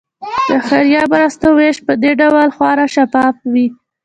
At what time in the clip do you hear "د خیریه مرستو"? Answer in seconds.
0.49-1.47